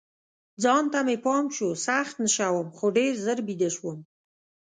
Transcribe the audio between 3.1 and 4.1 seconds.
ژر بیده شوم.